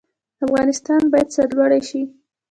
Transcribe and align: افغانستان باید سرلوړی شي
افغانستان 0.45 1.01
باید 1.11 1.29
سرلوړی 1.35 1.81
شي 1.89 2.01